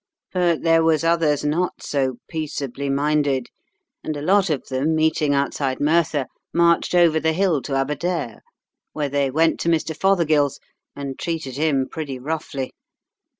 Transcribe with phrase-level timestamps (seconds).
[0.33, 3.49] But there was others not so peaceably minded,
[4.03, 8.39] and a lot of them, meeting outside Merthyr, marched over the hill to Aberdare,
[8.93, 9.95] where they went to Mr.
[9.95, 10.59] Fothergill's
[10.95, 12.71] and treated him pretty roughly.